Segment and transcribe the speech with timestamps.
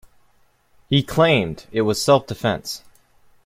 [0.89, 2.81] He claimed it was self-defense.